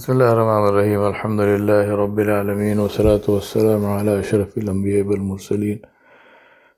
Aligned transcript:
بسم 0.00 0.12
الله 0.12 0.32
الرحمن 0.32 0.64
الرحيم 0.68 1.00
الحمد 1.12 1.40
لله 1.40 1.86
رب 2.02 2.18
العالمين 2.26 2.78
والصلاة 2.78 3.26
والسلام 3.28 3.82
على 3.86 4.20
أشرف 4.20 4.58
الأنبياء 4.58 5.06
والمرسلين 5.06 5.78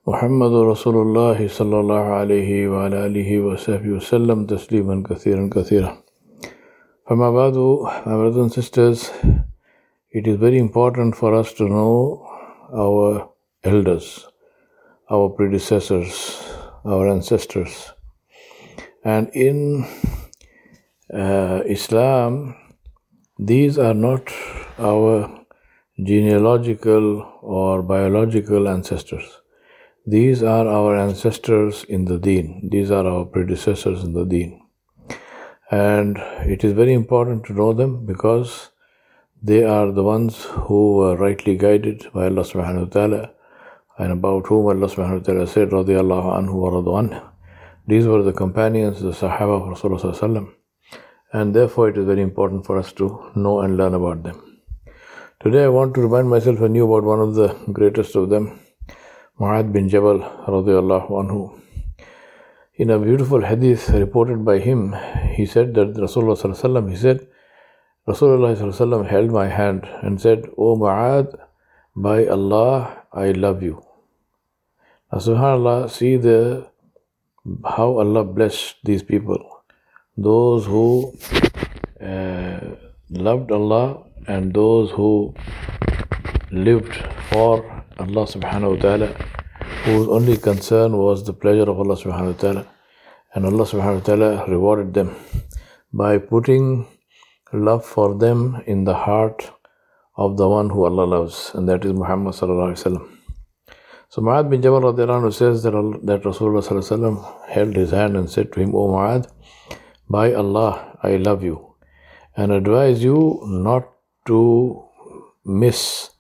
محمد 0.07 0.53
رسول 0.73 0.97
الله 1.07 1.49
صلى 1.49 1.77
الله 1.81 2.05
عليه 2.21 2.69
وعلى 2.69 3.07
آله 3.07 3.31
وصحبه 3.47 3.91
وسلم 3.99 4.47
تسليما 4.47 5.03
كثيرا 5.11 5.51
كثيرا 5.55 5.93
فما 7.07 7.31
بعد 7.31 7.57
my 8.07 8.15
brothers 8.21 8.43
and 8.45 8.53
sisters 8.53 9.13
it 10.11 10.27
is 10.27 10.37
very 10.37 10.59
important 10.59 11.15
for 11.15 11.31
us 11.41 11.53
to 11.53 11.69
know 11.69 12.27
our 12.75 13.31
elders 13.63 14.27
our 15.09 15.29
predecessors 15.29 16.43
our 16.85 17.09
ancestors. 17.09 17.93
And 19.05 19.29
in 19.29 19.87
uh, 21.15 21.61
Islam 21.67 22.57
these 23.39 23.79
are 23.79 23.95
not 23.95 24.31
our 24.79 25.47
genealogical 25.99 27.23
or 27.41 27.83
biological 27.83 28.69
ancestors. 28.69 29.41
These 30.07 30.43
are 30.43 30.67
our 30.67 30.97
ancestors 30.97 31.85
in 31.85 32.05
the 32.05 32.19
deen. 32.19 32.69
These 32.71 32.91
are 32.91 33.07
our 33.07 33.25
predecessors 33.25 34.05
in 34.05 34.13
the 34.13 34.25
deen. 34.25 34.61
And 35.71 36.19
it 36.45 36.65
is 36.65 36.73
very 36.73 36.93
important 36.93 37.45
to 37.47 37.55
know 37.55 37.73
them 37.73 38.05
because 38.05 38.71
they 39.43 39.65
are 39.65 39.91
the 39.91 40.03
ones 40.03 40.45
who 40.45 40.97
were 40.97 41.17
rightly 41.17 41.57
guided 41.57 42.07
by 42.13 42.27
Allah 42.27 42.43
subhanahu 42.43 42.87
wa 42.87 42.91
ta'ala 42.91 43.31
and 43.99 44.13
about 44.13 44.47
whom 44.47 44.67
Allah 44.67 44.89
subhanahu 44.89 45.21
wa 45.21 45.25
ta'ala 45.25 45.47
said, 45.47 45.71
radiyallahu 45.71 46.37
anhu 46.39 46.55
wa 46.55 47.01
anhu. 47.01 47.31
These 47.87 48.07
were 48.07 48.23
the 48.23 48.33
companions, 48.33 49.01
the 49.01 49.13
Sahaba 49.13 49.63
of 49.63 49.79
Rasulullah 49.79 50.15
sallallahu 50.15 50.62
and 51.33 51.55
therefore 51.55 51.89
it 51.89 51.97
is 51.97 52.05
very 52.05 52.23
important 52.23 52.67
for 52.67 52.79
us 52.79 52.93
to 52.93 53.31
know 53.35 53.61
and 53.61 53.77
learn 53.77 53.95
about 53.95 54.23
them. 54.23 54.61
Today 55.41 55.65
I 55.65 55.69
want 55.69 55.95
to 55.95 56.03
remind 56.03 56.29
myself 56.29 56.61
anew 56.61 56.85
about 56.85 57.05
one 57.05 57.21
of 57.21 57.35
the 57.35 57.49
greatest 57.73 58.15
of 58.17 58.29
them, 58.29 58.61
Mu'adh 59.41 59.73
bin 59.73 59.89
Jabal 59.89 60.21
radiallahu 60.47 61.11
anhu. 61.11 61.59
In 62.75 62.91
a 62.91 62.99
beautiful 62.99 63.43
hadith 63.43 63.89
reported 63.91 64.45
by 64.45 64.59
him, 64.59 64.95
he 65.35 65.47
said 65.47 65.75
that 65.75 65.95
Rasulullah 65.95 66.91
he 66.91 66.97
said, 66.97 67.27
Rasulullah 68.07 69.07
held 69.09 69.31
my 69.31 69.49
hand 69.49 69.89
and 70.03 70.21
said, 70.21 70.45
O 70.59 70.77
Mu'adh, 70.77 71.35
by 71.97 72.27
Allah, 72.27 73.05
I 73.13 73.33
love 73.33 73.63
you. 73.63 73.83
Now 75.13 75.19
subhanAllah, 75.19 75.91
see 75.91 76.17
the 76.17 76.69
how 77.65 77.99
Allah 77.99 78.25
blessed 78.25 78.77
these 78.85 79.03
people 79.03 79.52
those 80.17 80.67
who 80.67 81.13
uh, 82.01 82.61
loved 83.11 83.51
Allah 83.51 84.05
and 84.27 84.53
those 84.53 84.91
who 84.91 85.35
lived 86.51 86.95
for 87.31 87.85
Allah 87.99 88.27
subhanahu 88.27 88.77
wa 88.77 88.83
ta'ala, 88.83 89.07
whose 89.85 90.09
only 90.09 90.37
concern 90.37 90.97
was 90.97 91.25
the 91.25 91.33
pleasure 91.33 91.69
of 91.71 91.79
Allah 91.79 91.97
subhanahu 91.97 92.35
wa 92.35 92.41
ta'ala. 92.41 92.67
And 93.35 93.47
Allah 93.47 93.65
subhanahu 93.65 94.01
wa 94.01 94.01
ta'ala 94.01 94.47
rewarded 94.49 94.93
them 94.93 95.17
by 95.93 96.19
putting 96.19 96.87
love 97.53 97.85
for 97.85 98.15
them 98.15 98.63
in 98.67 98.85
the 98.85 98.95
heart 98.95 99.51
of 100.17 100.37
the 100.37 100.49
one 100.49 100.69
who 100.69 100.85
Allah 100.85 101.05
loves, 101.05 101.53
and 101.55 101.69
that 101.69 101.85
is 101.85 101.93
Muhammad 101.93 102.35
sallallahu 102.35 102.75
alaihi 102.75 102.85
wasallam. 102.85 103.09
So 104.11 104.21
Mu'adh 104.21 104.51
bin 104.51 104.61
Jabal 104.61 105.33
says 105.33 105.63
that, 105.63 105.73
that 106.03 106.23
Rasulullah 106.23 107.49
held 107.49 107.75
his 107.75 107.93
hand 107.93 108.15
and 108.15 108.29
said 108.29 108.53
to 108.53 108.61
him, 108.61 108.75
O 108.75 108.89
Mu'adh, 108.89 109.27
by 110.13 110.35
Allah, 110.35 110.99
I 111.03 111.17
love 111.17 111.43
you 111.43 111.75
and 112.37 112.53
advise 112.53 113.03
you 113.03 113.41
not 113.49 113.89
to 114.27 114.85
miss 115.45 116.11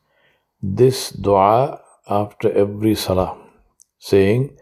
this 0.63 1.11
dua 1.11 1.81
after 2.09 2.51
every 2.53 2.95
salah, 2.95 3.37
saying, 3.99 4.57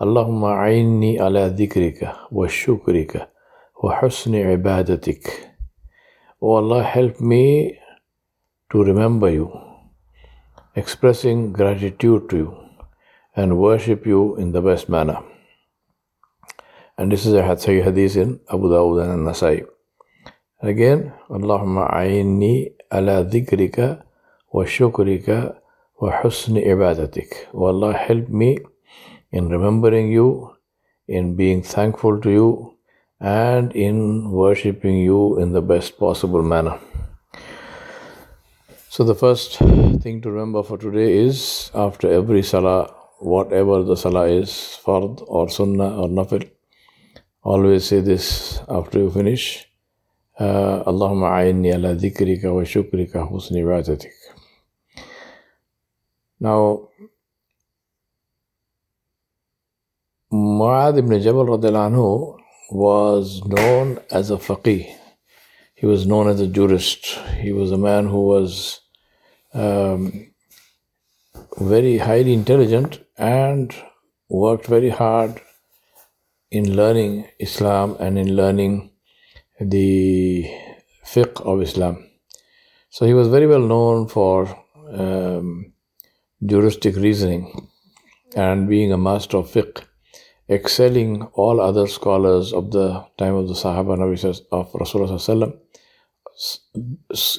Allahumma 0.00 0.54
a'inni 0.62 1.18
ala 1.18 1.50
dhikrika 1.50 2.30
wa 2.30 2.46
shukrika 2.46 3.26
wa 3.82 3.98
husni 4.00 4.44
ibadatik. 4.54 5.26
O 6.40 6.56
Allah, 6.56 6.82
help 6.84 7.20
me 7.20 7.78
to 8.70 8.84
remember 8.84 9.30
you, 9.30 9.50
expressing 10.74 11.52
gratitude 11.52 12.28
to 12.30 12.36
you, 12.36 12.56
and 13.34 13.58
worship 13.58 14.06
you 14.06 14.36
in 14.36 14.52
the 14.52 14.60
best 14.60 14.88
manner. 14.88 15.18
And 16.98 17.12
this 17.12 17.26
is 17.26 17.34
a 17.34 17.42
Sahih 17.42 17.84
Hadith 17.84 18.16
in 18.16 18.40
Abu 18.50 18.68
Dawud 18.70 19.02
and 19.04 19.26
Nasai. 19.26 19.66
And 20.62 20.70
again, 20.70 21.12
Allahumma 21.28 21.92
a'inni 21.92 22.72
ala 22.90 23.22
dhikrika 23.22 24.02
wa 24.50 24.64
shukrika 24.64 25.56
wa 26.00 26.22
husni 26.22 26.64
ibadatik. 26.66 27.52
O 27.52 27.66
Allah, 27.66 27.92
help 27.92 28.30
me 28.30 28.56
in 29.30 29.50
remembering 29.50 30.10
you, 30.10 30.56
in 31.06 31.36
being 31.36 31.62
thankful 31.62 32.18
to 32.22 32.30
you, 32.30 32.78
and 33.20 33.72
in 33.72 34.30
worshipping 34.30 34.96
you 34.96 35.38
in 35.38 35.52
the 35.52 35.60
best 35.60 35.98
possible 35.98 36.42
manner. 36.42 36.78
So, 38.88 39.04
the 39.04 39.14
first 39.14 39.58
thing 39.58 40.22
to 40.22 40.30
remember 40.30 40.62
for 40.62 40.78
today 40.78 41.12
is 41.12 41.70
after 41.74 42.10
every 42.10 42.42
salah, 42.42 42.90
whatever 43.18 43.82
the 43.82 43.96
salah 43.96 44.28
is, 44.28 44.80
fard 44.82 45.22
or 45.26 45.50
sunnah 45.50 45.94
or 46.00 46.08
nafil, 46.08 46.48
always 47.46 47.84
say 47.84 48.00
this 48.00 48.60
after 48.68 48.98
you 48.98 49.10
finish 49.10 49.68
uh, 50.38 50.82
Allahumma 50.90 51.28
a'inni 51.38 51.72
ala 51.72 51.94
dhikrika 51.94 52.52
wa 52.52 52.62
shukrika 52.62 53.22
husni 53.30 53.62
ibadatik. 53.62 54.10
Now, 56.40 56.88
Mu'adh 60.32 60.98
ibn 60.98 61.20
Jabal 61.22 61.46
anhu 61.46 62.36
was 62.72 63.42
known 63.46 64.00
as 64.10 64.32
a 64.32 64.36
faqih. 64.36 64.92
He 65.76 65.86
was 65.86 66.04
known 66.04 66.28
as 66.28 66.40
a 66.40 66.48
jurist. 66.48 67.06
He 67.40 67.52
was 67.52 67.70
a 67.70 67.78
man 67.78 68.08
who 68.08 68.26
was 68.26 68.80
um, 69.54 70.32
very 71.58 71.98
highly 71.98 72.32
intelligent 72.34 73.00
and 73.16 73.72
worked 74.28 74.66
very 74.66 74.90
hard 74.90 75.40
in 76.50 76.76
learning 76.76 77.26
Islam 77.38 77.96
and 77.98 78.18
in 78.18 78.36
learning 78.36 78.90
the 79.60 80.50
fiqh 81.04 81.40
of 81.40 81.62
Islam. 81.62 82.08
So 82.90 83.06
he 83.06 83.14
was 83.14 83.28
very 83.28 83.46
well 83.46 83.60
known 83.60 84.08
for 84.08 84.48
um, 84.90 85.72
juristic 86.44 86.96
reasoning 86.96 87.68
and 88.36 88.68
being 88.68 88.92
a 88.92 88.98
master 88.98 89.38
of 89.38 89.50
fiqh, 89.50 89.82
excelling 90.48 91.22
all 91.34 91.60
other 91.60 91.86
scholars 91.86 92.52
of 92.52 92.70
the 92.70 93.04
time 93.18 93.34
of 93.34 93.48
the 93.48 93.54
Sahaba 93.54 93.98
of 94.52 94.72
Rasulullah. 94.72 95.58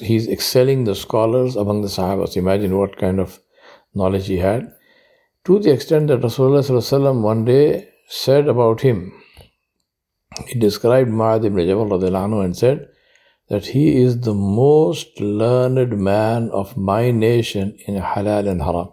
He's 0.02 0.28
excelling 0.28 0.84
the 0.84 0.94
scholars 0.94 1.56
among 1.56 1.82
the 1.82 1.88
Sahabas. 1.88 2.36
Imagine 2.36 2.76
what 2.76 2.98
kind 2.98 3.20
of 3.20 3.40
knowledge 3.94 4.26
he 4.26 4.38
had. 4.38 4.72
To 5.44 5.58
the 5.60 5.72
extent 5.72 6.08
that 6.08 6.20
Rasulullah 6.20 7.20
one 7.22 7.44
day 7.44 7.88
said 8.08 8.48
about 8.48 8.80
him, 8.80 9.12
he 10.46 10.58
described 10.58 11.10
Mu'adh 11.10 11.44
ibn 11.44 11.66
Jabal 11.66 12.40
and 12.42 12.56
said 12.56 12.88
that 13.48 13.66
he 13.66 13.96
is 13.96 14.20
the 14.20 14.34
most 14.34 15.20
learned 15.20 15.98
man 15.98 16.50
of 16.50 16.76
my 16.76 17.10
nation 17.10 17.76
in 17.86 18.00
halal 18.00 18.48
and 18.48 18.62
haram. 18.62 18.88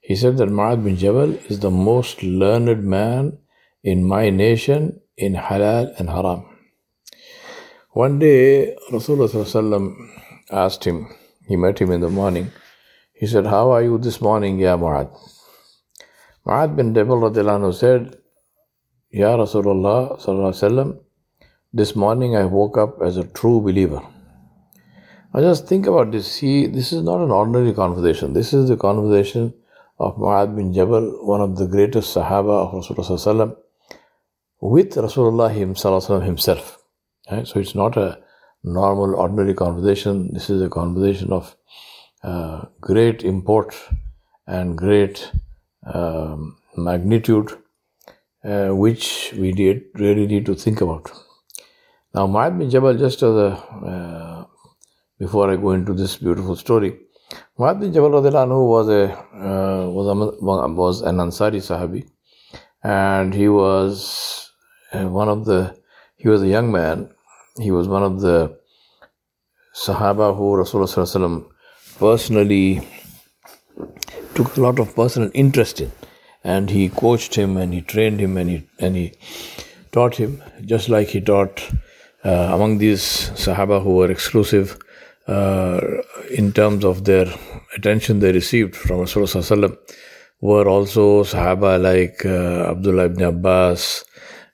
He 0.00 0.16
said 0.16 0.36
that 0.38 0.48
Mu'adh 0.48 0.84
bin 0.84 0.96
Jabal 0.96 1.34
is 1.48 1.60
the 1.60 1.70
most 1.70 2.22
learned 2.22 2.84
man 2.84 3.38
in 3.82 4.04
my 4.04 4.30
nation 4.30 5.00
in 5.16 5.34
halal 5.34 5.98
and 5.98 6.10
haram. 6.10 6.44
One 7.90 8.18
day, 8.18 8.76
Rasulullah 8.90 9.94
asked 10.50 10.84
him, 10.84 11.14
he 11.46 11.56
met 11.56 11.78
him 11.78 11.92
in 11.92 12.00
the 12.00 12.10
morning. 12.10 12.50
He 13.12 13.26
said, 13.26 13.46
How 13.46 13.70
are 13.70 13.82
you 13.82 13.98
this 13.98 14.20
morning, 14.20 14.58
Ya 14.58 14.76
Mu'ad? 14.76 15.16
Mu'ad 16.44 16.74
bin 16.74 16.94
Jabal 16.94 17.72
said, 17.72 18.16
Ya 19.14 19.36
Rasulullah 19.36 20.18
sallam, 20.18 20.98
this 21.72 21.94
morning 21.94 22.34
I 22.34 22.46
woke 22.46 22.76
up 22.76 23.00
as 23.00 23.16
a 23.16 23.22
true 23.22 23.60
believer. 23.60 24.02
Now 25.32 25.40
just 25.40 25.68
think 25.68 25.86
about 25.86 26.10
this. 26.10 26.26
See, 26.26 26.66
this 26.66 26.92
is 26.92 27.04
not 27.04 27.20
an 27.20 27.30
ordinary 27.30 27.72
conversation. 27.72 28.32
This 28.32 28.52
is 28.52 28.68
the 28.68 28.76
conversation 28.76 29.54
of 30.00 30.16
Mu'adh 30.16 30.56
bin 30.56 30.74
Jabal, 30.74 31.24
one 31.24 31.40
of 31.40 31.56
the 31.56 31.68
greatest 31.68 32.12
Sahaba 32.12 32.66
of 32.66 32.72
Rasulullah 32.72 33.56
with 34.60 34.96
Rasulullah 34.96 35.54
himself. 35.54 36.08
himself. 36.24 36.78
Right? 37.30 37.46
So 37.46 37.60
it's 37.60 37.76
not 37.76 37.96
a 37.96 38.18
normal, 38.64 39.14
ordinary 39.14 39.54
conversation. 39.54 40.34
This 40.34 40.50
is 40.50 40.60
a 40.60 40.68
conversation 40.68 41.32
of 41.32 41.54
uh, 42.24 42.64
great 42.80 43.22
import 43.22 43.76
and 44.48 44.76
great 44.76 45.30
um, 45.86 46.56
magnitude 46.76 47.56
uh, 48.44 48.68
which 48.68 49.32
we 49.38 49.52
did 49.52 49.84
really 49.94 50.26
need 50.26 50.46
to 50.46 50.54
think 50.54 50.80
about. 50.80 51.10
Now, 52.14 52.26
Mu'adh 52.26 52.58
bin 52.58 52.70
Jabal, 52.70 52.94
just 52.94 53.22
as 53.22 53.34
a 53.34 53.50
uh, 53.92 54.44
before 55.18 55.50
I 55.50 55.56
go 55.56 55.70
into 55.70 55.94
this 55.94 56.16
beautiful 56.16 56.56
story. 56.56 56.98
Mu'adh 57.58 57.80
bin 57.80 57.92
Jabal 57.92 58.10
was 58.10 58.88
a 58.88 59.12
uh, 59.12 59.88
was 59.90 60.06
a, 60.08 60.14
was 60.74 61.02
an 61.02 61.16
Ansari 61.16 61.60
Sahabi, 61.70 62.08
and 62.82 63.34
he 63.34 63.48
was 63.48 64.52
uh, 64.92 65.08
one 65.08 65.28
of 65.28 65.44
the 65.44 65.76
he 66.16 66.28
was 66.28 66.42
a 66.42 66.48
young 66.48 66.70
man. 66.70 67.10
He 67.58 67.70
was 67.70 67.88
one 67.88 68.02
of 68.02 68.20
the 68.20 68.58
Sahaba 69.74 70.36
who 70.36 70.56
Rasulullah 70.56 71.44
personally 71.98 72.86
took 74.34 74.56
a 74.56 74.60
lot 74.60 74.78
of 74.78 74.94
personal 74.94 75.30
interest 75.34 75.80
in, 75.80 75.90
and 76.44 76.70
he 76.70 76.88
coached 76.88 77.34
him 77.34 77.56
and 77.56 77.72
he 77.72 77.80
trained 77.80 78.20
him 78.20 78.36
and 78.36 78.50
he 78.50 78.68
and 78.78 78.96
he 78.96 79.12
taught 79.92 80.14
him 80.16 80.42
just 80.64 80.88
like 80.88 81.08
he 81.08 81.20
taught 81.20 81.62
uh, 82.24 82.50
among 82.56 82.78
these 82.78 83.30
Sahaba 83.44 83.82
who 83.82 83.96
were 83.96 84.10
exclusive 84.10 84.78
uh, 85.26 85.80
in 86.30 86.52
terms 86.52 86.84
of 86.84 87.04
their 87.04 87.26
attention 87.76 88.18
they 88.20 88.32
received 88.32 88.76
from 88.76 89.00
Rasulullah 89.00 89.76
were 90.40 90.68
also 90.68 91.24
Sahaba 91.24 91.80
like 91.80 92.24
uh, 92.26 92.70
Abdullah 92.70 93.06
ibn 93.06 93.22
Abbas, 93.22 94.04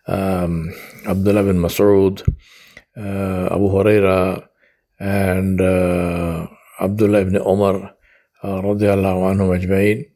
um, 0.06 0.72
Abdullah 1.06 1.40
ibn 1.40 1.58
Mas'ud, 1.58 2.22
uh, 2.96 3.54
Abu 3.54 3.68
Huraira, 3.74 4.46
and 5.00 5.60
uh, 5.60 6.46
Abdullah 6.80 7.20
ibn 7.22 7.36
Umar 7.36 7.96
uh, 8.42 8.62
radiallahu 8.62 9.34
anhu 9.34 9.50
ajma'in, 9.58 10.06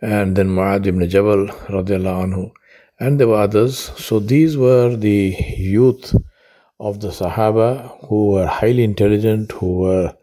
and 0.00 0.36
then 0.36 0.48
Mu'adh 0.48 0.86
ibn 0.86 1.08
Jabal 1.08 1.46
radiallahu 1.68 2.24
anhu, 2.26 2.52
and 3.00 3.18
there 3.18 3.28
were 3.28 3.36
others. 3.40 3.78
So 3.96 4.18
these 4.18 4.56
were 4.56 4.96
the 4.96 5.36
youth 5.56 6.14
of 6.78 7.00
the 7.00 7.08
Sahaba 7.08 8.06
who 8.08 8.32
were 8.32 8.46
highly 8.46 8.84
intelligent, 8.84 9.52
who 9.52 9.78
were 9.78 10.14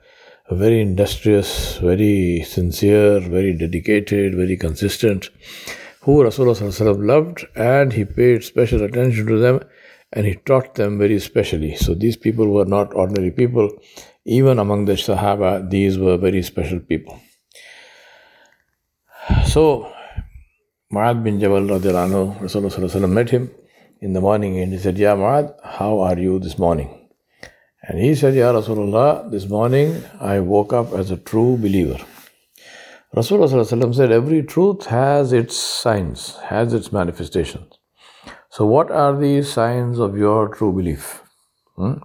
very 0.51 0.81
industrious, 0.81 1.77
very 1.77 2.43
sincere, 2.43 3.19
very 3.19 3.57
dedicated, 3.57 4.35
very 4.35 4.57
consistent, 4.57 5.29
who 6.01 6.23
Rasulullah 6.23 7.07
loved 7.07 7.45
and 7.55 7.93
he 7.93 8.05
paid 8.05 8.43
special 8.43 8.83
attention 8.83 9.25
to 9.27 9.37
them 9.39 9.61
and 10.11 10.27
he 10.27 10.35
taught 10.35 10.75
them 10.75 10.99
very 10.99 11.19
specially. 11.19 11.75
So 11.75 11.95
these 11.95 12.17
people 12.17 12.49
were 12.49 12.65
not 12.65 12.93
ordinary 12.93 13.31
people. 13.31 13.69
Even 14.25 14.59
among 14.59 14.85
the 14.85 14.93
Sahaba, 14.93 15.69
these 15.69 15.97
were 15.97 16.17
very 16.17 16.43
special 16.43 16.79
people. 16.79 17.19
So, 19.53 19.93
Mu'adh 20.91 21.23
bin 21.23 21.39
Jabal 21.39 21.61
Rasulullah 21.67 23.07
met 23.07 23.29
him 23.29 23.51
in 24.01 24.13
the 24.13 24.19
morning 24.19 24.57
and 24.57 24.73
he 24.73 24.79
said, 24.79 24.97
Ya 24.97 25.15
Mu'adh, 25.15 25.53
how 25.63 25.99
are 25.99 26.17
you 26.17 26.39
this 26.39 26.57
morning? 26.57 26.89
And 27.83 27.99
he 27.99 28.15
said, 28.15 28.33
Ya 28.33 28.51
Rasulullah, 28.51 29.29
this 29.29 29.47
morning 29.47 30.03
I 30.19 30.39
woke 30.39 30.73
up 30.73 30.91
as 30.93 31.11
a 31.11 31.17
true 31.17 31.57
believer. 31.57 32.03
Rasulullah 33.15 33.93
said, 33.95 34.11
Every 34.11 34.41
truth 34.41 34.87
has 34.87 35.33
its 35.33 35.55
signs, 35.55 36.35
has 36.45 36.73
its 36.73 36.91
manifestations. 36.91 37.77
So, 38.49 38.65
what 38.65 38.89
are 38.89 39.15
the 39.15 39.43
signs 39.43 39.99
of 39.99 40.17
your 40.17 40.47
true 40.47 40.73
belief? 40.73 41.21
Hmm? 41.75 41.99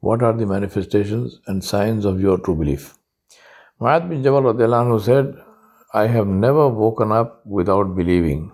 What 0.00 0.22
are 0.22 0.32
the 0.32 0.46
manifestations 0.46 1.38
and 1.46 1.62
signs 1.62 2.06
of 2.06 2.18
your 2.18 2.38
true 2.38 2.54
belief? 2.54 2.94
Mu'adh 3.78 4.08
bin 4.08 4.22
Jabal 4.22 4.98
said, 5.00 5.36
I 5.94 6.08
have 6.08 6.26
never 6.26 6.68
woken 6.68 7.12
up 7.12 7.40
without 7.46 7.96
believing 7.96 8.52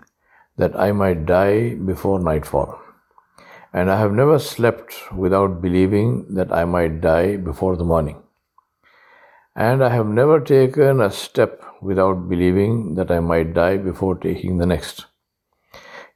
that 0.55 0.73
I 0.79 0.93
might 0.93 1.25
die 1.25 1.75
before 1.75 2.17
nightfall. 2.17 2.79
And 3.73 3.91
I 3.91 3.99
have 3.99 4.13
never 4.13 4.39
slept 4.39 4.95
without 5.13 5.61
believing 5.61 6.35
that 6.35 6.53
I 6.53 6.63
might 6.63 7.01
die 7.01 7.35
before 7.35 7.75
the 7.75 7.83
morning. 7.83 8.23
And 9.53 9.83
I 9.83 9.89
have 9.89 10.07
never 10.07 10.39
taken 10.39 11.01
a 11.01 11.11
step 11.11 11.61
without 11.81 12.29
believing 12.29 12.95
that 12.95 13.11
I 13.11 13.19
might 13.19 13.53
die 13.53 13.75
before 13.75 14.15
taking 14.15 14.57
the 14.57 14.65
next. 14.65 15.05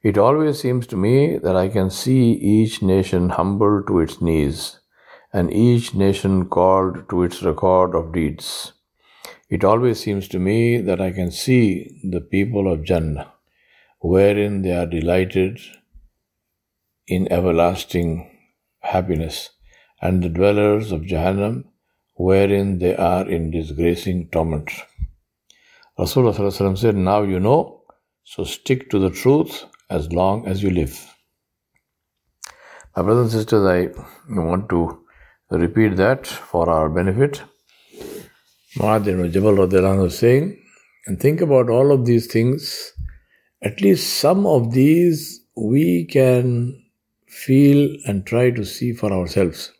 It 0.02 0.16
always 0.16 0.58
seems 0.58 0.86
to 0.86 0.96
me 0.96 1.36
that 1.36 1.54
I 1.54 1.68
can 1.68 1.90
see 1.90 2.32
each 2.32 2.80
nation 2.80 3.28
humbled 3.28 3.88
to 3.88 4.00
its 4.00 4.22
knees, 4.22 4.80
and 5.34 5.52
each 5.52 5.94
nation 5.94 6.48
called 6.48 7.10
to 7.10 7.24
its 7.24 7.42
record 7.42 7.94
of 7.94 8.14
deeds. 8.14 8.72
It 9.50 9.64
always 9.64 9.98
seems 9.98 10.28
to 10.28 10.38
me 10.38 10.80
that 10.80 11.00
I 11.00 11.10
can 11.10 11.30
see 11.32 12.00
the 12.04 12.20
people 12.20 12.72
of 12.72 12.84
Jannah 12.84 13.32
wherein 14.00 14.62
they 14.62 14.72
are 14.72 14.86
delighted 14.86 15.60
in 17.06 17.30
everlasting 17.32 18.30
happiness, 18.80 19.50
and 20.00 20.22
the 20.22 20.28
dwellers 20.28 20.92
of 20.92 21.02
Jahannam, 21.02 21.64
wherein 22.14 22.78
they 22.78 22.96
are 22.96 23.28
in 23.28 23.50
disgracing 23.50 24.28
torment. 24.30 24.70
Rasulullah 25.98 26.78
said, 26.78 26.94
Now 26.94 27.22
you 27.22 27.40
know, 27.40 27.82
so 28.24 28.44
stick 28.44 28.88
to 28.90 28.98
the 28.98 29.10
truth 29.10 29.64
as 29.90 30.12
long 30.12 30.46
as 30.46 30.62
you 30.62 30.70
live. 30.70 31.14
My 32.96 33.02
brothers 33.02 33.34
and 33.34 33.42
sisters, 33.42 33.66
I 33.66 33.88
want 34.40 34.68
to 34.70 35.04
repeat 35.50 35.96
that 35.96 36.26
for 36.26 36.70
our 36.70 36.88
benefit. 36.88 37.42
Mu'adh 38.78 39.06
ibn 39.06 39.32
Jabal 39.32 39.56
was 39.56 40.18
saying, 40.18 40.56
and 41.06 41.20
think 41.20 41.40
about 41.40 41.68
all 41.68 41.92
of 41.92 42.06
these 42.06 42.26
things 42.26 42.92
at 43.62 43.80
least 43.80 44.18
some 44.18 44.46
of 44.46 44.72
these 44.72 45.40
we 45.56 46.06
can 46.06 46.82
feel 47.28 47.94
and 48.06 48.26
try 48.26 48.50
to 48.50 48.64
see 48.64 48.92
for 48.92 49.12
ourselves. 49.12 49.72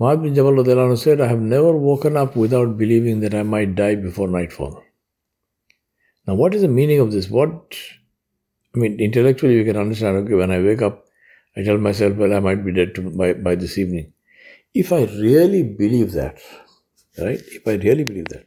Mu'adh 0.00 0.22
bin 0.22 0.34
Jabal 0.34 0.96
said, 0.96 1.20
I 1.20 1.28
have 1.28 1.40
never 1.40 1.76
woken 1.76 2.16
up 2.16 2.36
without 2.36 2.76
believing 2.76 3.20
that 3.20 3.34
I 3.34 3.42
might 3.42 3.74
die 3.74 3.94
before 3.94 4.28
nightfall. 4.28 4.82
Now, 6.26 6.34
what 6.34 6.54
is 6.54 6.62
the 6.62 6.68
meaning 6.68 6.98
of 6.98 7.12
this? 7.12 7.30
What, 7.30 7.76
I 8.74 8.78
mean, 8.78 8.98
intellectually 9.00 9.54
you 9.54 9.64
can 9.64 9.76
understand, 9.76 10.16
okay, 10.18 10.34
when 10.34 10.50
I 10.50 10.60
wake 10.60 10.82
up, 10.82 11.06
I 11.56 11.62
tell 11.62 11.78
myself, 11.78 12.16
well, 12.16 12.34
I 12.34 12.40
might 12.40 12.64
be 12.64 12.72
dead 12.72 13.16
by, 13.16 13.32
by 13.32 13.54
this 13.54 13.78
evening. 13.78 14.12
If 14.74 14.92
I 14.92 15.04
really 15.04 15.62
believe 15.62 16.12
that, 16.12 16.38
right, 17.24 17.40
if 17.46 17.66
I 17.66 17.74
really 17.74 18.04
believe 18.04 18.26
that, 18.28 18.46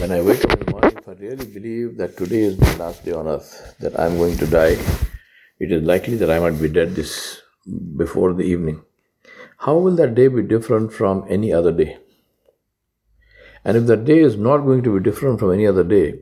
when 0.00 0.10
I 0.10 0.20
wake 0.20 0.44
up 0.44 0.52
in 0.52 0.66
the 0.66 0.70
morning, 0.72 0.96
if 0.98 1.08
I 1.08 1.12
really 1.12 1.46
believe 1.46 1.96
that 1.98 2.16
today 2.16 2.40
is 2.40 2.58
my 2.58 2.74
last 2.76 3.04
day 3.04 3.12
on 3.12 3.28
earth, 3.28 3.76
that 3.78 3.98
I'm 3.98 4.16
going 4.16 4.36
to 4.38 4.46
die, 4.46 4.76
it 5.60 5.70
is 5.70 5.82
likely 5.82 6.16
that 6.16 6.30
I 6.30 6.40
might 6.40 6.60
be 6.60 6.68
dead 6.68 6.94
this 6.94 7.40
before 7.96 8.34
the 8.34 8.42
evening. 8.42 8.82
How 9.58 9.76
will 9.76 9.94
that 9.96 10.14
day 10.14 10.28
be 10.28 10.42
different 10.42 10.92
from 10.92 11.24
any 11.28 11.52
other 11.52 11.72
day? 11.72 11.98
And 13.64 13.76
if 13.76 13.86
that 13.86 14.04
day 14.04 14.18
is 14.18 14.36
not 14.36 14.58
going 14.58 14.82
to 14.82 14.98
be 14.98 15.04
different 15.04 15.38
from 15.38 15.52
any 15.52 15.66
other 15.66 15.84
day, 15.84 16.14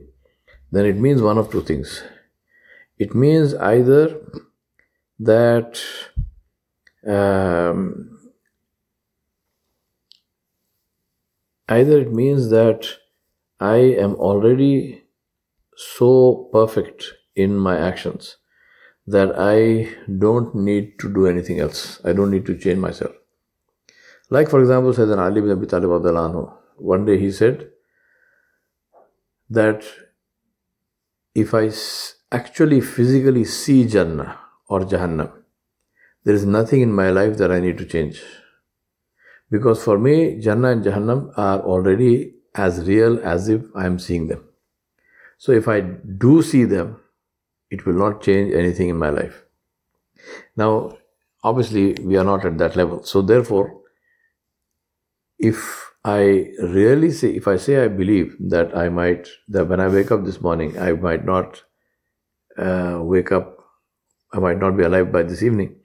then 0.71 0.85
it 0.85 0.97
means 0.97 1.21
one 1.21 1.37
of 1.37 1.51
two 1.51 1.61
things. 1.61 2.03
It 2.97 3.15
means 3.15 3.53
either 3.55 4.19
that 5.19 5.79
um, 7.07 8.16
either 11.69 11.99
it 11.99 12.11
means 12.11 12.49
that 12.49 12.87
I 13.59 13.77
am 13.77 14.15
already 14.15 15.03
so 15.75 16.49
perfect 16.51 17.13
in 17.35 17.57
my 17.57 17.77
actions 17.77 18.37
that 19.05 19.33
I 19.37 19.95
don't 20.19 20.53
need 20.55 20.99
to 20.99 21.13
do 21.13 21.27
anything 21.27 21.59
else. 21.59 22.01
I 22.03 22.13
don't 22.13 22.31
need 22.31 22.45
to 22.47 22.57
change 22.57 22.79
myself. 22.79 23.15
Like, 24.29 24.49
for 24.49 24.59
example, 24.59 24.91
Sayyidina 24.91 25.25
Ali 25.29 25.41
bin 25.41 25.51
Abi 25.51 25.65
Talib 25.65 26.49
one 26.77 27.05
day 27.05 27.17
he 27.17 27.31
said 27.31 27.69
that 29.49 29.85
if 31.33 31.53
I 31.53 31.71
actually 32.31 32.81
physically 32.81 33.45
see 33.45 33.87
Jannah 33.87 34.37
or 34.67 34.81
Jahannam, 34.81 35.31
there 36.25 36.35
is 36.35 36.45
nothing 36.45 36.81
in 36.81 36.91
my 36.91 37.09
life 37.09 37.37
that 37.37 37.51
I 37.51 37.61
need 37.61 37.77
to 37.77 37.85
change. 37.85 38.21
Because 39.49 39.83
for 39.83 39.97
me, 39.97 40.39
Jannah 40.39 40.71
and 40.71 40.83
Jahannam 40.83 41.31
are 41.37 41.59
already 41.59 42.33
as 42.53 42.85
real 42.87 43.19
as 43.23 43.47
if 43.47 43.61
I 43.75 43.85
am 43.85 43.99
seeing 43.99 44.27
them. 44.27 44.43
So 45.37 45.51
if 45.51 45.67
I 45.67 45.81
do 45.81 46.41
see 46.41 46.65
them, 46.65 46.99
it 47.69 47.85
will 47.85 47.93
not 47.93 48.21
change 48.21 48.53
anything 48.53 48.89
in 48.89 48.97
my 48.97 49.09
life. 49.09 49.43
Now, 50.55 50.97
obviously, 51.43 51.93
we 52.03 52.17
are 52.17 52.23
not 52.23 52.45
at 52.45 52.57
that 52.57 52.75
level. 52.75 53.03
So 53.03 53.21
therefore, 53.21 53.81
if 55.37 55.91
I 56.03 56.51
really 56.59 57.11
say, 57.11 57.29
if 57.35 57.47
I 57.47 57.57
say 57.57 57.83
I 57.83 57.87
believe 57.87 58.35
that 58.39 58.75
I 58.75 58.89
might, 58.89 59.27
that 59.49 59.67
when 59.67 59.79
I 59.79 59.87
wake 59.87 60.11
up 60.11 60.25
this 60.25 60.41
morning, 60.41 60.77
I 60.79 60.93
might 60.93 61.25
not 61.25 61.63
uh, 62.57 62.99
wake 63.01 63.31
up, 63.31 63.57
I 64.33 64.39
might 64.39 64.57
not 64.57 64.75
be 64.75 64.83
alive 64.83 65.11
by 65.11 65.23
this 65.23 65.43
evening. 65.43 65.75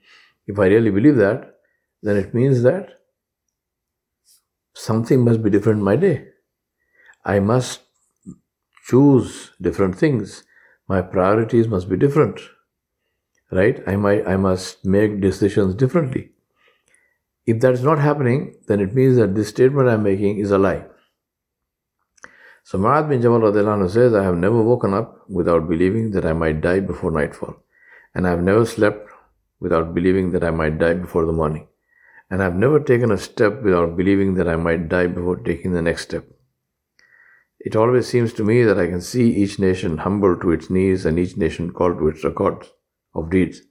If 0.47 0.59
I 0.59 0.67
really 0.67 0.89
believe 0.89 1.17
that, 1.17 1.55
then 2.01 2.17
it 2.17 2.33
means 2.33 2.63
that 2.63 3.02
something 4.85 5.21
must 5.23 5.41
be 5.43 5.49
different 5.49 5.81
my 5.81 5.95
day. 5.95 6.15
I 7.23 7.39
must 7.39 7.81
choose 8.89 9.51
different 9.61 9.97
things. 9.97 10.43
My 10.87 11.01
priorities 11.01 11.67
must 11.67 11.89
be 11.89 11.97
different. 11.97 12.39
Right? 13.51 13.81
I 13.87 13.95
might 13.95 14.27
I 14.27 14.35
must 14.35 14.85
make 14.85 15.21
decisions 15.21 15.75
differently. 15.75 16.23
If 17.45 17.59
that 17.61 17.73
is 17.73 17.83
not 17.83 17.99
happening, 17.99 18.55
then 18.67 18.79
it 18.79 18.93
means 18.93 19.17
that 19.17 19.35
this 19.35 19.49
statement 19.49 19.89
I'm 19.89 20.03
making 20.03 20.39
is 20.39 20.51
a 20.51 20.57
lie. 20.57 20.85
So 22.63 22.77
Mu'adh 22.77 23.09
bin 23.09 23.21
Jabal 23.21 23.89
says, 23.89 24.13
I 24.13 24.23
have 24.23 24.37
never 24.37 24.61
woken 24.61 24.93
up 24.93 25.29
without 25.29 25.67
believing 25.67 26.11
that 26.11 26.25
I 26.25 26.33
might 26.33 26.61
die 26.61 26.79
before 26.79 27.11
nightfall. 27.11 27.55
And 28.15 28.25
I 28.25 28.29
have 28.29 28.41
never 28.41 28.65
slept 28.65 29.09
without 29.59 29.93
believing 29.93 30.31
that 30.31 30.43
I 30.43 30.51
might 30.51 30.79
die 30.79 30.93
before 30.93 31.25
the 31.25 31.33
morning. 31.33 31.67
And 32.29 32.41
I 32.41 32.45
have 32.45 32.55
never 32.55 32.79
taken 32.79 33.11
a 33.11 33.17
step 33.17 33.61
without 33.61 33.95
believing 33.95 34.35
that 34.35 34.47
I 34.47 34.55
might 34.55 34.89
die 34.89 35.07
before 35.07 35.37
taking 35.37 35.73
the 35.73 35.81
next 35.81 36.03
step. 36.03 36.25
It 37.59 37.75
always 37.75 38.07
seems 38.07 38.33
to 38.33 38.43
me 38.43 38.63
that 38.63 38.79
I 38.79 38.87
can 38.87 39.01
see 39.01 39.29
each 39.31 39.59
nation 39.59 39.99
humble 39.99 40.37
to 40.39 40.51
its 40.51 40.69
knees 40.69 41.05
and 41.05 41.17
each 41.17 41.37
nation 41.37 41.71
called 41.71 41.97
to 41.99 42.09
its 42.09 42.23
records 42.23 42.69
of 43.15 43.29
deeds. 43.29 43.61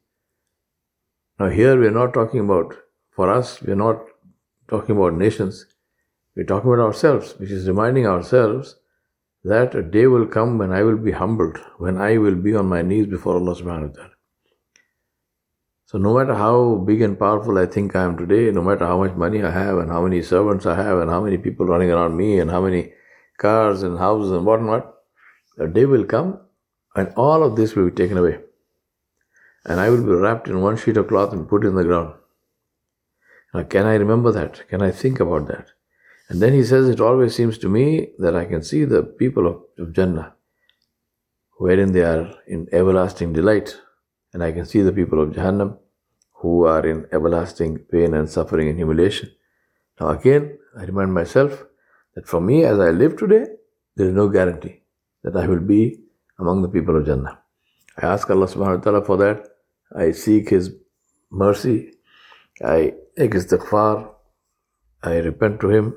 Now, 1.38 1.48
here 1.48 1.78
we 1.78 1.86
are 1.86 1.90
not 1.90 2.14
talking 2.14 2.40
about, 2.40 2.74
for 3.10 3.28
us, 3.30 3.60
we 3.60 3.72
are 3.72 3.76
not 3.76 4.00
talking 4.68 4.96
about 4.96 5.14
nations. 5.14 5.66
We're 6.34 6.44
talking 6.46 6.72
about 6.72 6.82
ourselves, 6.82 7.34
which 7.38 7.50
is 7.50 7.68
reminding 7.68 8.06
ourselves 8.06 8.76
that 9.44 9.74
a 9.74 9.82
day 9.82 10.06
will 10.06 10.26
come 10.26 10.56
when 10.56 10.72
I 10.72 10.82
will 10.82 10.96
be 10.96 11.12
humbled, 11.12 11.58
when 11.78 11.98
I 11.98 12.16
will 12.16 12.36
be 12.36 12.54
on 12.54 12.66
my 12.66 12.80
knees 12.80 13.06
before 13.06 13.34
Allah 13.34 13.54
subhanahu 13.54 13.88
wa 13.88 13.94
ta'ala. 13.94 14.11
So 15.92 15.98
no 15.98 16.14
matter 16.16 16.34
how 16.34 16.76
big 16.76 17.02
and 17.02 17.18
powerful 17.18 17.58
I 17.58 17.66
think 17.66 17.94
I 17.94 18.04
am 18.04 18.16
today, 18.16 18.50
no 18.50 18.62
matter 18.62 18.86
how 18.86 18.96
much 18.96 19.14
money 19.14 19.42
I 19.42 19.50
have 19.50 19.76
and 19.76 19.90
how 19.90 20.00
many 20.00 20.22
servants 20.22 20.64
I 20.64 20.74
have 20.74 20.98
and 21.00 21.10
how 21.10 21.20
many 21.20 21.36
people 21.36 21.66
running 21.66 21.90
around 21.90 22.16
me 22.16 22.38
and 22.38 22.50
how 22.50 22.62
many 22.62 22.94
cars 23.36 23.82
and 23.82 23.98
houses 23.98 24.32
and 24.32 24.46
whatnot, 24.46 24.94
a 25.58 25.66
day 25.66 25.84
will 25.84 26.04
come 26.04 26.40
and 26.96 27.12
all 27.14 27.42
of 27.42 27.56
this 27.56 27.76
will 27.76 27.90
be 27.90 27.94
taken 27.94 28.16
away. 28.16 28.38
And 29.66 29.80
I 29.80 29.90
will 29.90 30.02
be 30.02 30.12
wrapped 30.12 30.48
in 30.48 30.62
one 30.62 30.78
sheet 30.78 30.96
of 30.96 31.08
cloth 31.08 31.34
and 31.34 31.46
put 31.46 31.62
in 31.62 31.74
the 31.74 31.84
ground. 31.84 32.14
Now, 33.52 33.64
can 33.64 33.84
I 33.84 33.96
remember 33.96 34.32
that? 34.32 34.66
Can 34.68 34.80
I 34.80 34.92
think 34.92 35.20
about 35.20 35.46
that? 35.48 35.66
And 36.30 36.40
then 36.40 36.54
he 36.54 36.64
says, 36.64 36.88
It 36.88 37.02
always 37.02 37.36
seems 37.36 37.58
to 37.58 37.68
me 37.68 38.12
that 38.18 38.34
I 38.34 38.46
can 38.46 38.62
see 38.62 38.86
the 38.86 39.02
people 39.02 39.46
of, 39.46 39.62
of 39.78 39.92
Jannah, 39.92 40.36
wherein 41.58 41.92
they 41.92 42.02
are 42.02 42.32
in 42.46 42.66
everlasting 42.72 43.34
delight. 43.34 43.76
And 44.32 44.42
I 44.42 44.52
can 44.52 44.64
see 44.64 44.82
the 44.82 44.92
people 44.92 45.20
of 45.20 45.30
Jahannam, 45.30 45.78
who 46.42 46.64
are 46.64 46.84
in 46.84 47.06
everlasting 47.12 47.78
pain 47.90 48.14
and 48.14 48.28
suffering 48.28 48.68
and 48.68 48.76
humiliation. 48.76 49.30
Now, 50.00 50.08
again, 50.08 50.58
I 50.76 50.84
remind 50.84 51.14
myself 51.14 51.64
that 52.14 52.26
for 52.26 52.40
me, 52.40 52.64
as 52.64 52.78
I 52.80 52.90
live 52.90 53.16
today, 53.16 53.44
there 53.96 54.08
is 54.08 54.14
no 54.14 54.28
guarantee 54.28 54.82
that 55.22 55.36
I 55.36 55.46
will 55.46 55.60
be 55.60 56.00
among 56.38 56.62
the 56.62 56.68
people 56.68 56.96
of 56.96 57.06
Jannah. 57.06 57.38
I 57.96 58.06
ask 58.06 58.28
Allah 58.28 58.46
subhanahu 58.46 58.78
wa 58.78 58.82
ta'ala 58.82 59.04
for 59.04 59.16
that. 59.18 59.46
I 59.94 60.12
seek 60.12 60.48
His 60.48 60.74
mercy. 61.30 61.92
I 62.64 62.94
make 63.16 63.32
istighfar. 63.32 64.10
I 65.02 65.16
repent 65.18 65.60
to 65.60 65.68
Him. 65.68 65.94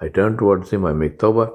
I 0.00 0.08
turn 0.08 0.36
towards 0.36 0.70
Him. 0.70 0.86
I 0.86 0.92
make 0.92 1.18
tawbah. 1.18 1.52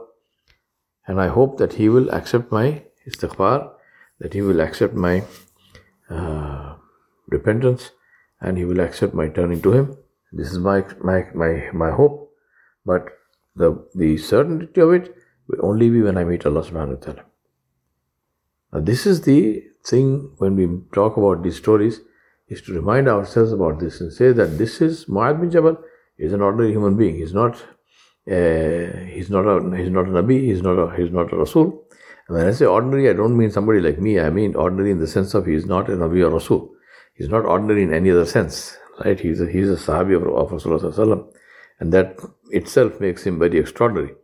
And 1.08 1.20
I 1.20 1.28
hope 1.28 1.58
that 1.58 1.74
He 1.74 1.90
will 1.90 2.10
accept 2.12 2.52
my 2.52 2.84
istighfar, 3.08 3.72
that 4.20 4.34
He 4.34 4.42
will 4.42 4.62
accept 4.62 4.94
my 4.94 5.24
uh, 6.10 6.76
repentance, 7.28 7.92
and 8.42 8.58
He 8.58 8.66
will 8.66 8.80
accept 8.80 9.14
my 9.14 9.30
turning 9.30 9.62
to 9.62 9.72
Him. 9.72 9.98
This 10.32 10.52
is 10.52 10.60
my, 10.60 10.84
my, 11.04 11.28
my, 11.34 11.70
my 11.74 11.92
hope. 11.92 12.32
But 12.86 13.10
the, 13.56 13.86
the 13.96 14.18
certainty 14.18 14.82
of 14.82 14.94
it 14.94 15.16
will 15.48 15.66
only 15.66 15.90
be 15.90 16.02
when 16.02 16.18
I 16.18 16.24
meet 16.24 16.46
Allah 16.46 16.64
subhanahu 16.64 17.00
wa 17.00 17.06
ta'ala. 17.06 17.26
Now, 18.74 18.80
this 18.82 19.06
is 19.06 19.22
the 19.22 19.64
thing 19.84 20.32
when 20.38 20.56
we 20.56 20.68
talk 20.94 21.18
about 21.18 21.44
these 21.44 21.58
stories, 21.58 22.02
is 22.50 22.62
to 22.64 22.74
remind 22.74 23.08
ourselves 23.08 23.52
about 23.52 23.80
this 23.80 24.02
and 24.02 24.12
say 24.12 24.32
that 24.32 24.58
this 24.58 24.82
is 24.82 25.06
Mu'adh 25.06 25.40
bin 25.40 25.52
Jabal 25.52 25.78
is 26.18 26.34
an 26.34 26.42
ordinary 26.42 26.72
human 26.72 26.98
being. 26.98 27.16
He's 27.16 27.34
not 27.34 27.56
uh, 28.30 29.06
he's 29.08 29.30
not 29.30 29.46
a 29.46 29.76
he's 29.78 29.90
not 29.90 30.08
a 30.08 30.12
Nabi, 30.12 30.46
he's 30.46 30.62
not 30.62 30.78
a 30.78 30.96
he's 30.96 31.12
not 31.12 31.32
a 31.32 31.38
Rasul. 31.38 31.84
And 32.29 32.37
when 32.37 32.47
I 32.47 32.53
say 32.53 32.67
ordinary, 32.67 33.09
I 33.09 33.13
don't 33.13 33.37
mean 33.37 33.51
somebody 33.51 33.81
like 33.81 33.99
me. 33.99 34.19
I 34.21 34.31
mean 34.31 34.55
ordinary 34.55 34.91
in 34.91 34.99
the 34.99 35.07
sense 35.07 35.35
of 35.35 35.47
he's 35.47 35.67
not 35.67 35.89
a 35.89 35.93
Nabi 35.93 36.25
or 36.25 36.31
Rasul. 36.31 36.71
He's 37.15 37.29
not 37.29 37.45
ordinary 37.45 37.83
in 37.83 37.93
any 37.93 38.11
other 38.11 38.27
sense. 38.27 38.77
Right? 39.05 39.19
He's 39.19 39.41
a 39.41 39.47
he's 39.47 39.71
a 39.71 39.75
Sahabi 39.75 40.17
of, 40.17 40.23
of 40.23 40.63
Rasulullah 40.63 41.33
and 41.81 41.93
that 41.93 42.19
itself 42.51 43.01
makes 43.01 43.25
him 43.25 43.39
very 43.39 43.59
extraordinary. 43.59 44.15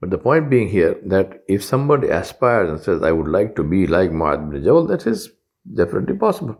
But 0.00 0.10
the 0.10 0.18
point 0.18 0.50
being 0.50 0.68
here 0.68 0.96
that 1.06 1.44
if 1.48 1.62
somebody 1.62 2.08
aspires 2.08 2.70
and 2.70 2.80
says, 2.80 3.02
I 3.02 3.12
would 3.12 3.28
like 3.28 3.56
to 3.56 3.62
be 3.62 3.86
like 3.86 4.10
Mu'adh 4.10 4.50
bin 4.50 4.62
Jabal, 4.62 4.86
that 4.88 5.06
is 5.06 5.30
definitely 5.72 6.16
possible. 6.16 6.58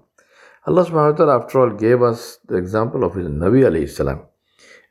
Allah 0.67 0.85
subhanahu 0.87 1.13
wa 1.13 1.17
ta'ala, 1.17 1.41
after 1.43 1.61
all, 1.61 1.71
gave 1.71 2.03
us 2.03 2.39
the 2.47 2.57
example 2.57 3.05
of 3.05 3.15
his 3.15 3.27
Nabi 3.29 3.65
alayhi 3.71 3.91
salam 3.91 4.23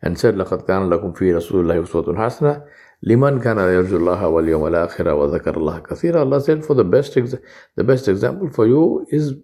and 0.04 0.20
said, 0.20 0.36
لَقَدْ 0.36 0.68
كَانَ 0.68 0.90
لَكُمْ 0.90 1.18
فِي 1.18 1.34
رَسُولِ 1.34 1.64
اللَّهِ 1.64 1.88
أُسْوَةٌ 1.88 2.16
حَسَنَةٌ 2.16 2.64
Liman 3.05 3.41
kana 3.41 3.63
yarjullaha 3.63 4.33
wal 4.33 4.45
yawm 4.45 4.75
al 4.75 4.89
akhirah 4.89 5.17
wa 5.17 5.27
dhakarallaha 5.39 5.83
kathira. 5.83 6.17
Allah 6.17 6.41
said, 6.41 6.65
for 6.65 6.75
the 6.75 6.85
best, 6.85 7.15
exa- 7.15 7.41
the 7.77 7.85
best 7.85 8.09
example 8.09 8.51
for 8.51 8.67
you 8.67 9.07
is 9.11 9.35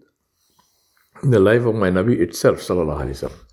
the 1.22 1.38
life 1.38 1.64
of 1.64 1.74
my 1.74 1.88
Nabi 1.88 2.18
itself, 2.18 2.58
sallallahu 2.58 3.02
alaihi 3.02 3.28
wasallam. 3.28 3.44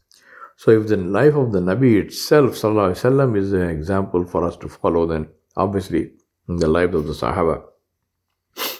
So 0.58 0.72
if 0.72 0.88
the 0.88 0.98
life 0.98 1.36
of 1.36 1.51
the 1.51 1.60
Nabi 1.60 2.03
itself, 2.03 2.51
sallallahu 2.51 2.93
alaihi 2.93 3.12
wasallam, 3.12 3.38
is 3.38 3.53
an 3.53 3.70
example 3.70 4.25
for 4.25 4.43
us 4.43 4.58
to 4.58 4.67
follow, 4.67 5.05
then 5.05 5.29
obviously 5.55 6.12
the 6.48 6.67
lives 6.67 6.96
of 6.96 7.05
the 7.05 7.13
Sahaba 7.13 7.63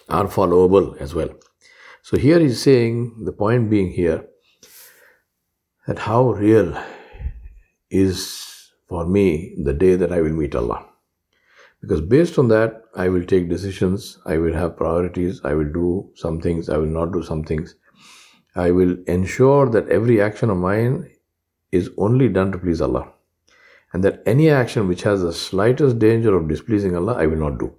are 0.10 0.26
followable 0.26 1.00
as 1.00 1.14
well. 1.14 1.30
So 2.02 2.18
here 2.18 2.40
he's 2.40 2.62
saying, 2.62 3.24
the 3.26 3.32
point 3.32 3.70
being 3.70 3.92
here, 3.92 4.26
that 5.88 6.00
how 6.00 6.32
real 6.32 6.76
is 7.90 8.72
for 8.88 9.06
me 9.06 9.56
the 9.64 9.74
day 9.74 9.96
that 9.96 10.12
I 10.12 10.22
will 10.22 10.34
meet 10.34 10.56
Allah. 10.56 10.88
Because 11.82 12.02
based 12.02 12.38
on 12.38 12.48
that, 12.50 12.84
I 12.96 13.10
will 13.10 13.26
take 13.26 13.50
decisions, 13.50 14.20
I 14.26 14.38
will 14.38 14.54
have 14.54 14.78
priorities, 14.78 15.42
I 15.44 15.56
will 15.56 15.72
do 15.72 16.12
some 16.16 16.40
things, 16.40 16.70
I 16.70 16.78
will 16.78 16.86
not 16.86 17.12
do 17.12 17.24
some 17.24 17.44
things. 17.44 17.76
I 18.56 18.70
will 18.72 18.98
ensure 19.08 19.70
that 19.70 19.90
every 19.90 20.22
action 20.22 20.50
of 20.50 20.58
mine 20.58 21.10
is 21.72 21.90
only 21.98 22.30
done 22.30 22.52
to 22.52 22.60
please 22.60 22.82
Allah. 22.82 23.12
And 23.94 24.04
that 24.04 24.22
any 24.26 24.50
action 24.50 24.88
which 24.88 25.04
has 25.04 25.22
the 25.22 25.34
slightest 25.34 26.00
danger 26.00 26.36
of 26.36 26.48
displeasing 26.48 26.96
Allah, 26.96 27.16
I 27.16 27.26
will 27.26 27.38
not 27.38 27.60
do. 27.60 27.74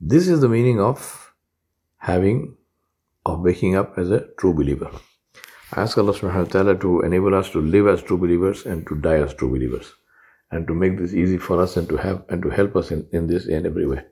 This 0.00 0.28
is 0.28 0.40
the 0.40 0.48
meaning 0.48 0.80
of 0.80 1.34
having, 1.96 2.56
of 3.26 3.40
waking 3.40 3.76
up 3.76 3.98
as 3.98 4.10
a 4.10 4.26
true 4.38 4.54
believer. 4.54 4.90
I 5.72 5.82
ask 5.82 5.96
Allah 5.96 6.12
subhanahu 6.12 6.46
wa 6.46 6.52
ta'ala 6.52 6.78
to 6.78 7.00
enable 7.00 7.34
us 7.34 7.50
to 7.50 7.60
live 7.60 7.86
as 7.88 8.02
true 8.02 8.18
believers 8.18 8.66
and 8.66 8.86
to 8.86 8.94
die 8.94 9.18
as 9.18 9.34
true 9.34 9.50
believers 9.50 9.92
And 10.51 10.67
to 10.67 10.73
make 10.73 10.97
this 10.97 11.13
easy 11.13 11.37
for 11.37 11.61
us 11.61 11.77
and 11.77 11.87
to 11.89 11.97
have 11.97 12.23
and 12.29 12.41
to 12.43 12.49
help 12.49 12.75
us 12.75 12.91
in, 12.91 13.07
in 13.11 13.27
this 13.27 13.47
in 13.47 13.65
every 13.65 13.85
way. 13.85 14.03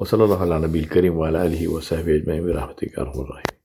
وصلى 0.00 0.24
الله 0.24 0.40
على 0.40 0.58
نبي 0.58 0.80
الكريم 0.80 1.16
وعلى 1.16 1.46
آله 1.46 1.68
وصحبه 1.68 2.16
أجمعين 2.16 2.46
برحمتك 2.46 2.98
أرحم 2.98 3.20
الراحمين 3.20 3.59